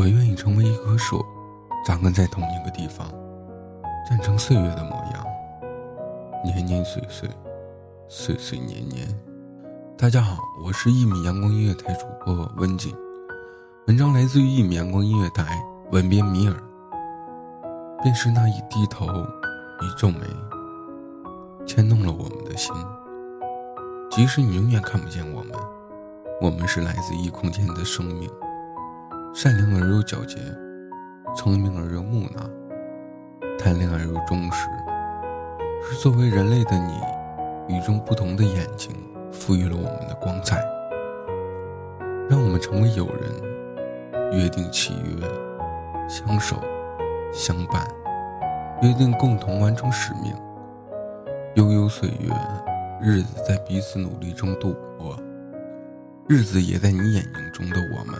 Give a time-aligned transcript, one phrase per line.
[0.00, 1.22] 我愿意成为一棵树，
[1.84, 3.06] 扎根在同一个地方，
[4.08, 5.26] 站成岁月的模样，
[6.42, 7.28] 年年岁岁，
[8.08, 9.06] 岁岁年年。
[9.98, 12.96] 大家好，我是一米阳光音乐台主播温景，
[13.88, 16.56] 文章来自于一米阳光音乐台，文编米尔。
[18.02, 20.20] 便是那一低头，一皱眉，
[21.66, 22.74] 牵动了我们的心。
[24.10, 25.52] 即使你永远看不见我们，
[26.40, 28.30] 我们是来自异空间的生命。
[29.32, 30.38] 善良而又皎洁，
[31.36, 32.50] 聪明而又木讷，
[33.56, 34.68] 贪恋而又忠实，
[35.82, 38.92] 是作为人类的你，与众不同的眼睛
[39.32, 40.60] 赋予了我们的光彩，
[42.28, 45.26] 让我们成为友人，约定契约，
[46.08, 46.56] 相守，
[47.32, 47.86] 相伴，
[48.82, 50.34] 约定共同完成使命。
[51.54, 52.34] 悠悠岁月，
[53.00, 55.16] 日子在彼此努力中度过，
[56.28, 58.18] 日子也在你眼睛中的我们。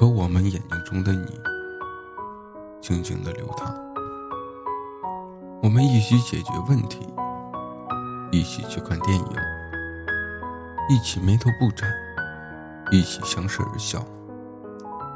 [0.00, 1.38] 和我们眼睛中的你，
[2.80, 3.70] 静静的流淌。
[5.62, 7.06] 我们一起解决问题，
[8.32, 9.26] 一起去看电影，
[10.88, 11.86] 一起眉头不展，
[12.90, 14.02] 一起相视而笑。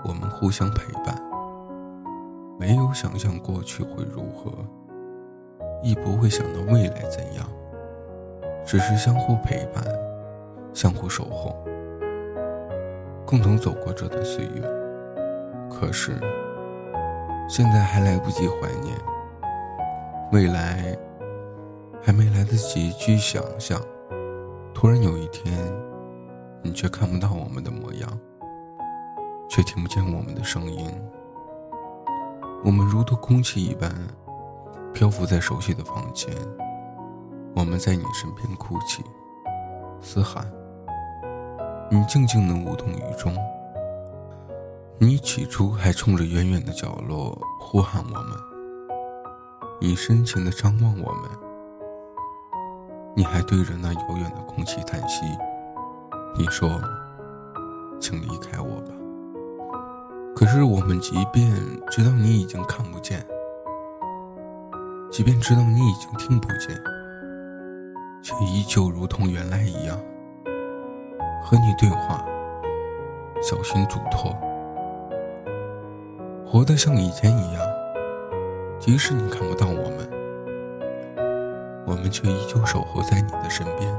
[0.05, 1.19] 我们互相陪伴，
[2.59, 4.53] 没有想象过去会如何，
[5.83, 7.49] 亦不会想到未来怎样，
[8.67, 9.83] 只是相互陪伴，
[10.75, 11.57] 相互守候。
[13.35, 14.63] 共同走过这段岁月，
[15.69, 16.21] 可是
[17.49, 18.97] 现在还来不及怀念，
[20.31, 20.97] 未来
[22.01, 23.81] 还没来得及去想象，
[24.73, 25.53] 突然有一天，
[26.63, 28.09] 你却看不到我们的模样，
[29.49, 30.89] 却听不见我们的声音，
[32.65, 33.91] 我们如同空气一般
[34.93, 36.33] 漂浮在熟悉的房间，
[37.57, 39.03] 我们在你身边哭泣、
[40.01, 40.47] 嘶喊。
[41.91, 43.37] 你静静的无动于衷。
[44.99, 48.39] 你起初还冲着远远的角落呼喊我们，
[49.81, 51.31] 你深情的张望我们，
[53.15, 55.25] 你还对着那遥远的空气叹息。
[56.37, 56.81] 你说
[58.01, 58.93] ：“请离开我吧。”
[60.35, 61.55] 可是我们即便
[61.91, 63.25] 知道你已经看不见，
[65.11, 66.81] 即便知道你已经听不见，
[68.23, 69.99] 却依旧如同原来一样。
[71.45, 72.25] 和你对话，
[73.43, 74.35] 小心嘱托，
[76.47, 77.63] 活得像以前一样。
[78.81, 80.11] 即使你看不到我们，
[81.87, 83.95] 我们却依旧守候在你的身边。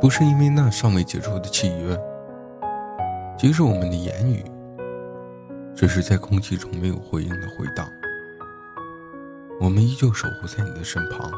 [0.00, 1.94] 不是因为那尚未结束的契约，
[3.36, 4.42] 即使我们的言语
[5.76, 7.86] 只是在空气中没有回应的回荡，
[9.60, 11.30] 我们依旧守护在你的身旁。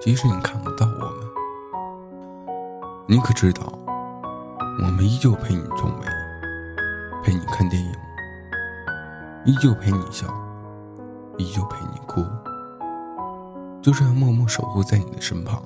[0.00, 1.39] 即使你看不到我们。
[3.10, 3.62] 你可知道，
[4.78, 6.06] 我们依旧陪你皱眉，
[7.24, 7.92] 陪你看电影，
[9.44, 10.28] 依旧陪你笑，
[11.36, 12.22] 依旧陪你哭，
[13.82, 15.60] 就这样默默守护在你的身旁。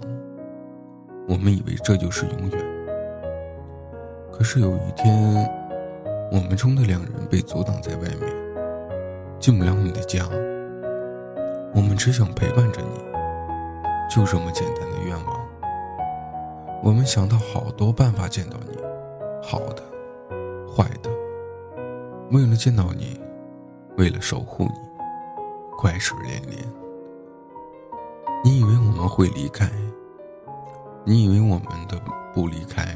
[1.29, 2.65] 我们以为这就是永远，
[4.33, 5.47] 可是有一天，
[6.33, 8.35] 我们中的两人被阻挡在外面，
[9.39, 10.27] 进不了你的家。
[11.75, 13.05] 我们只想陪伴着你，
[14.09, 15.44] 就这么简单的愿望。
[16.85, 18.77] 我们想到好多办法见到你，
[19.43, 19.83] 好的，
[20.71, 21.11] 坏的。
[22.31, 23.19] 为了见到你，
[23.97, 24.75] 为了守护你，
[25.79, 26.63] 怪事连连。
[28.45, 29.67] 你以为我们会离开？
[31.07, 31.99] 你以为我们的
[32.35, 32.95] 不离开，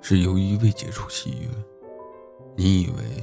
[0.00, 1.48] 是由于未解除契约？
[2.56, 3.22] 你以为，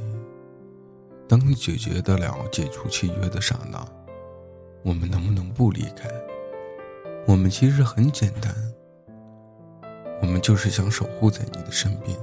[1.28, 3.84] 当你解决得了解除契约的刹那，
[4.84, 6.08] 我们能不能不离开？
[7.28, 8.54] 我们其实很简单。
[10.22, 12.18] 我们就是想守护在你的身边，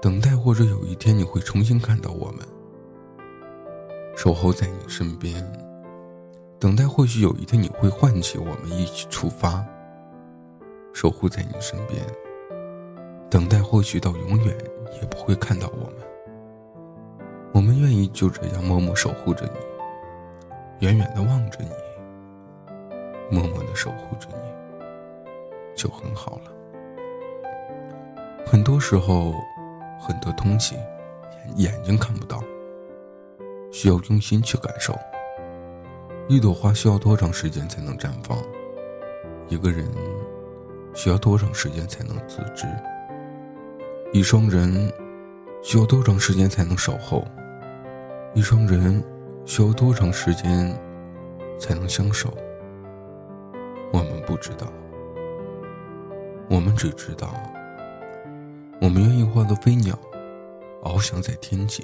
[0.00, 2.46] 等待或者有一天你会重新看到我们，
[4.16, 5.44] 守候在你身边，
[6.58, 9.64] 等待或许有一天你会唤起我们一起出发，
[10.94, 12.02] 守护在你身边，
[13.28, 14.56] 等待或许到永远
[15.00, 15.94] 也不会看到我们，
[17.52, 21.70] 我们愿意就这样默默守护着你，远远的望着你，
[23.30, 24.63] 默默的守护着你。
[25.74, 26.52] 就很好了。
[28.46, 29.34] 很多时候，
[30.00, 30.76] 很多东西
[31.56, 32.42] 眼睛看不到，
[33.72, 34.94] 需要用心去感受。
[36.28, 38.38] 一朵花需要多长时间才能绽放？
[39.48, 39.90] 一个人
[40.94, 42.66] 需要多长时间才能自知？
[44.12, 44.92] 一双人
[45.62, 47.26] 需要多长时间才能守候？
[48.32, 49.02] 一双人
[49.44, 50.74] 需要多长时间
[51.58, 52.32] 才能相守？
[53.92, 54.66] 我们不知道。
[56.50, 57.34] 我们只知道，
[58.80, 59.98] 我们愿意化作飞鸟，
[60.82, 61.82] 翱翔在天际。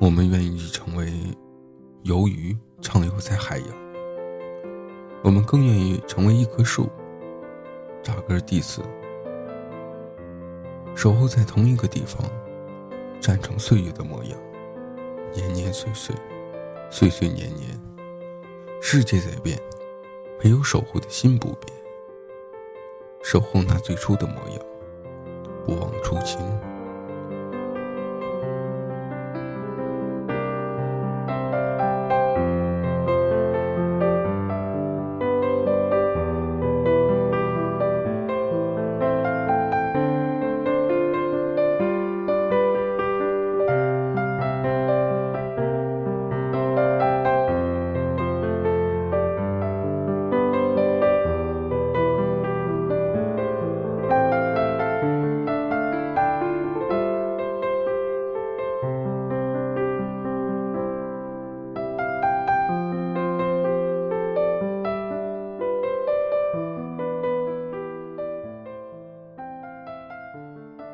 [0.00, 1.12] 我们愿意成为
[2.04, 3.68] 游鱼，畅游在海洋。
[5.22, 6.88] 我们更愿意成为一棵树，
[8.02, 8.80] 扎根地死，
[10.94, 12.22] 守候在同一个地方，
[13.20, 14.38] 站成岁月的模样，
[15.34, 16.14] 年年岁岁，
[16.90, 17.78] 岁岁年年。
[18.80, 19.60] 世界在变，
[20.44, 21.77] 唯有守护的心不变。
[23.22, 24.58] 守护那最初的模样，
[25.66, 26.38] 不忘初心。